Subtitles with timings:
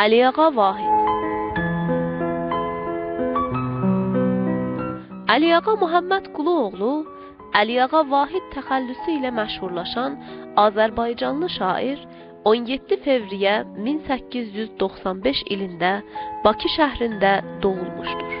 [0.00, 1.08] Əliağa Vahid
[5.34, 6.92] Əliağa Muhammed Quluoğlu
[7.60, 10.16] Əliağa Vahid təxəllüsü ilə məşhurlaşan
[10.64, 12.00] Azərbaycanlı şair
[12.48, 15.90] 17 fevriyə 1895 ilində
[16.46, 17.34] Bakı şəhrində
[17.66, 18.38] doğulmuşdur.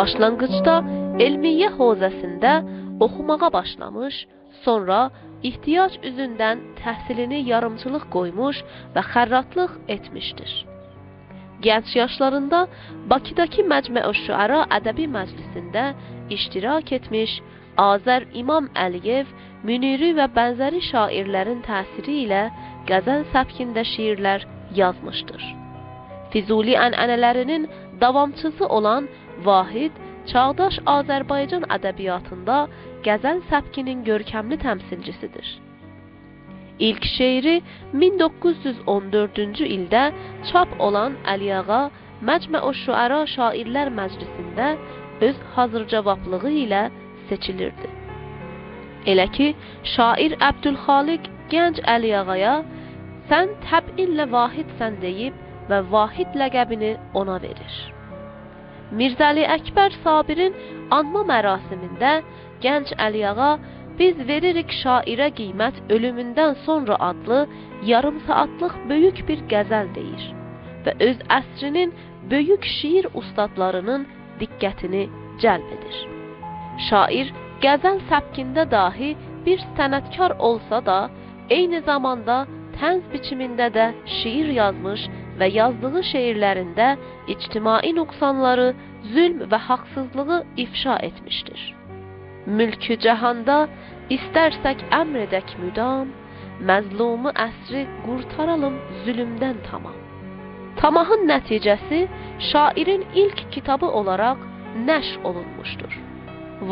[0.00, 0.74] Başlanğıcda
[1.26, 2.52] elmiyyə hozəsində
[3.04, 4.16] oxumağa başlamış,
[4.64, 5.00] sonra
[5.48, 10.52] ihtiyac üzündən təhsilini yarımçılıq qoymuş və xərratlıq etmişdir.
[11.64, 12.60] Gənc yaşlarında
[13.10, 15.84] Bakıdakı Məcmə-ü Şüara ədəbi məclisində
[16.36, 17.40] iştirak etmiş,
[17.76, 19.28] Azər İmam Əliyev,
[19.68, 22.44] Müniri və bənzəri şairlərin təsiri ilə
[22.88, 25.42] qəzəl səbkində şeirlər yazmışdır.
[26.32, 27.66] Füzuli ənənələrinin
[28.00, 29.08] davamçısı olan
[29.44, 29.92] Vahid
[30.30, 32.58] çağdaş Azərbaycan ədəbiyyatında
[33.06, 35.48] qəzəl səbkinin görkəmli təmsilçisidir.
[36.88, 37.56] İlk şeiri
[37.94, 40.04] 1914-cü ildə
[40.50, 41.82] çap olan Əliağa
[42.28, 44.74] Məcmə-ü Şüara Şairlər Məclisində
[45.28, 46.82] öz hazır cavablığı ilə
[47.28, 47.88] seçilirdi.
[49.12, 49.52] Elə ki,
[49.94, 52.56] şair Əbdülxaliq gənc Əliağaya
[53.30, 55.36] sən təbinlə vahidsən deyib
[55.70, 57.99] və vahid ləqəbini ona verir.
[58.98, 60.56] Mirzəli Əkbər Sabirin
[60.94, 62.14] anma mərasimində
[62.64, 63.50] gənc Əliağa
[64.00, 67.40] biz veririk şairə qiymət ölümündən sonra adlı
[67.90, 70.24] yarım saatlıq böyük bir qəzəl deyir
[70.84, 71.94] və öz əsrinin
[72.32, 74.06] böyük şiir ustadlarının
[74.40, 75.04] diqqətini
[75.42, 75.96] cəlb edir.
[76.88, 77.32] Şair
[77.64, 79.14] qəzəl səbkində dahi
[79.46, 81.00] bir sənətkar olsa da,
[81.56, 82.42] eyni zamanda
[82.78, 85.06] tənz biçimində də şiir yazmış
[85.40, 86.88] və yazdığı şeirlərində
[87.34, 88.68] ictimai nöqsanları,
[89.12, 91.60] zülm və haqsızlığı ifşa etmişdir.
[92.58, 93.58] Mülkü cəhanda
[94.16, 96.12] istərsək əmr edək müdam,
[96.68, 99.96] məzlumu əsri qurtaralım zülmdən tamam.
[100.80, 102.00] Tamahın nəticəsi
[102.50, 104.40] şairin ilk kitabı olaraq
[104.88, 105.92] nəşr olunmuşdur.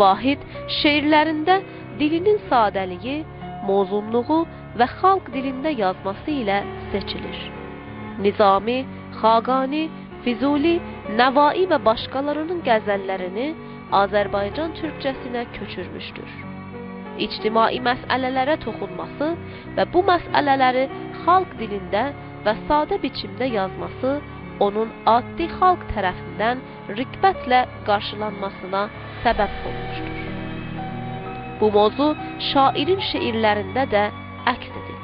[0.00, 0.40] Vahid
[0.80, 1.60] şeirlərində
[2.00, 3.20] dilinin sadəliyi,
[3.68, 4.42] mozunluğu
[4.78, 6.62] və xalq dilində yazması ilə
[6.92, 7.57] seçilir.
[8.24, 8.78] Nizami,
[9.20, 9.84] Xaqani,
[10.24, 10.76] Füzuli,
[11.18, 13.48] Nəvai və başqalarının qəzəllərini
[14.02, 16.32] Azərbaycan türkcəsinə köçürmüşdür.
[17.24, 19.30] İctimai məsələlərə toxunması
[19.76, 20.84] və bu məsələləri
[21.24, 22.04] xalq dilində
[22.44, 24.18] və sadə biçimdə yazması
[24.66, 26.62] onun addi xalq tərəfindən
[26.98, 28.84] rütbətlə qarşılanmasına
[29.24, 30.14] səbəb olmuşdur.
[31.60, 32.12] Bu mövzu
[32.52, 34.04] şairin şeirlərində də
[34.52, 34.97] əks edilmişdir.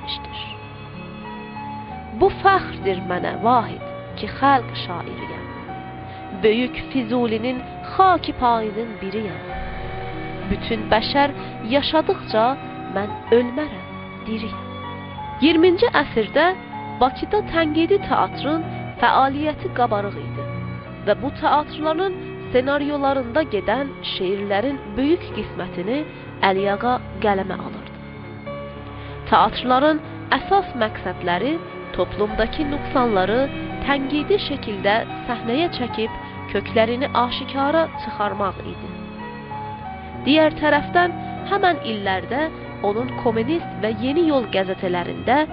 [2.21, 3.85] Bu fəxrdir mənə vahid
[4.19, 5.47] ki, xalq şairiyəm.
[6.43, 7.59] Böyük Füzulinin
[7.95, 9.43] xaki payının biriyəm.
[10.51, 11.35] Bütün bəşər
[11.75, 12.45] yaşadıkca
[12.97, 13.89] mən ölmərəm,
[14.27, 14.65] diriyəm.
[15.43, 16.47] 20-ci əsrdə
[17.01, 18.63] Bakıda tənqidi teatrın
[19.01, 20.45] fəaliyyəti qabarıq idi
[21.07, 22.15] və bu teatrların
[22.53, 25.99] senaryolarında gedən şeirlərin böyük qismətini
[26.49, 26.95] Əliyağa
[27.25, 27.93] qələmə alırdı.
[29.31, 29.99] Teatrların
[30.37, 31.55] əsas məqsədləri
[31.97, 33.41] toplumdakı nöqsanları
[33.87, 34.97] tənqidi şəkildə
[35.29, 36.13] səhnəyə çəkib
[36.53, 38.91] köklərini aşikara çıxarmaq idi.
[40.27, 41.17] Digər tərəfdən
[41.51, 42.47] həmən illərdə
[42.89, 45.45] onun Komünist və Yeni Yol qəzetələrində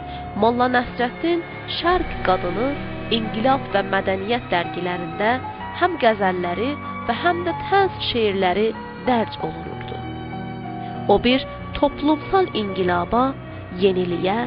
[0.42, 1.44] Molla Nəsrəddin
[1.80, 2.72] Şərq qadını,
[3.16, 5.34] İnqilab və Mədəniyyət dərgilərində
[5.82, 6.72] həm qəzəlləri
[7.08, 8.68] və həm də tənz şeirləri
[9.08, 10.00] dərc olunurdu.
[11.12, 11.44] O bir
[11.80, 13.32] toplumsal inqilaba,
[13.84, 14.38] yeniliyə,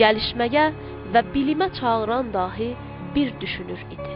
[0.00, 0.66] gəlişməyə
[1.14, 2.70] və bilimə çağıran dahi
[3.14, 4.12] bir düşünür idi.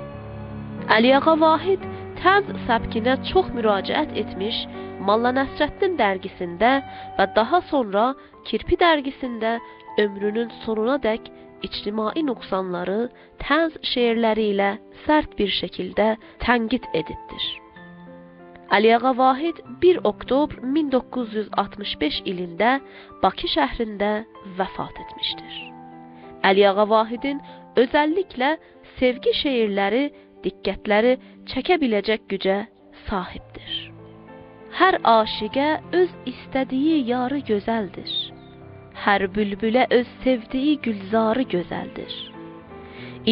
[0.97, 1.83] Əliağa Vahid
[2.23, 4.57] təz səbkinə çox müraciət etmiş,
[5.07, 6.73] Malla Nəsrəddin dərgisində
[7.19, 8.11] və daha sonra
[8.49, 9.59] Kirpi dərgisində
[10.03, 11.31] ömrünün sonuna dək
[11.67, 13.01] ictimai nöqsanları
[13.45, 14.71] təz şeirləri ilə
[15.07, 16.13] sərt bir şəkildə
[16.45, 17.49] tənqid edibdir.
[18.77, 22.79] Əliağa Vahid 1 oktyabr 1965 ilində
[23.25, 24.13] Bakı şəhrində
[24.61, 25.80] vəfat etmişdir.
[26.49, 27.41] Əliağa Vahidin
[27.81, 28.55] özəlliklə
[28.99, 30.05] sevgi şeirləri
[30.45, 31.17] diqqətləri
[31.53, 32.59] çəkə biləcək gücə
[33.07, 33.75] sahibdir.
[34.81, 35.69] Hər aşiqə
[36.01, 38.13] öz istədiyi yarı gözəldir.
[39.05, 42.17] Hər bülbülə öz sevdiyi gülzarı gözəldir.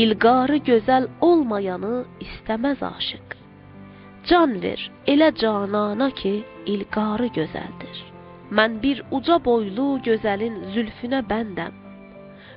[0.02, 1.94] İlqarı gözəl olmayanı
[2.26, 3.36] istəməz aşiq.
[4.28, 6.34] Can ver elə canana ki,
[6.66, 8.00] ilqarı gözəldir.
[8.50, 11.87] Mən bir uca boylu gözəlin zülfünə bəndəm.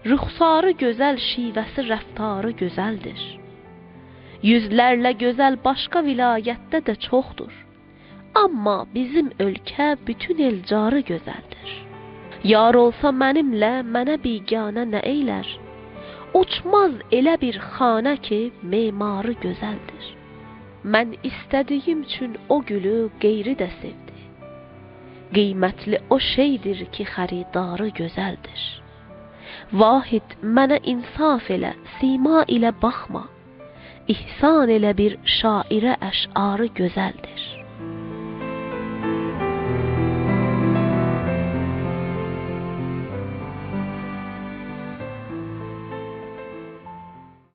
[0.10, 3.20] Rüxsarı gözəl, şivəsi rəftarı gözəldir.
[4.42, 7.54] Yüzlərlə gözəl başqa vilayətdə də çoxdur.
[8.44, 11.70] Amma bizim ölkə bütün elcarı gözəldir.
[12.54, 15.46] Yar olsa mənimlə mənə biganə nə eylər?
[16.42, 18.42] Uçmaz elə bir xanə ki,
[18.74, 20.12] memarı gözəldir.
[20.94, 24.30] Mən istədiyim üçün o gülü qeyri də sevdi.
[25.36, 28.64] Qiymətli o şeydir ki, xəridarı gözəldir.
[29.72, 33.26] Vahid mənə insaf elə, sima ilə baxma.
[34.12, 37.31] İhsan elə bir şairə əşarı gözəldir.